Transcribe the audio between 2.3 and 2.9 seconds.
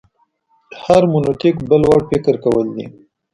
کول دي.